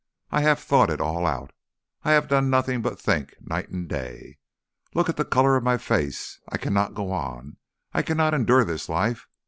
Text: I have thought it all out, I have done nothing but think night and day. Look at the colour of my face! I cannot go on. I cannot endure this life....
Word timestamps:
I 0.31 0.41
have 0.41 0.57
thought 0.59 0.89
it 0.89 0.99
all 0.99 1.27
out, 1.27 1.51
I 2.01 2.13
have 2.13 2.27
done 2.27 2.49
nothing 2.49 2.81
but 2.81 2.99
think 2.99 3.35
night 3.39 3.69
and 3.69 3.87
day. 3.87 4.39
Look 4.95 5.09
at 5.09 5.15
the 5.15 5.23
colour 5.23 5.55
of 5.55 5.63
my 5.63 5.77
face! 5.77 6.39
I 6.49 6.57
cannot 6.57 6.95
go 6.95 7.11
on. 7.11 7.57
I 7.93 8.01
cannot 8.01 8.33
endure 8.33 8.65
this 8.65 8.89
life.... 8.89 9.27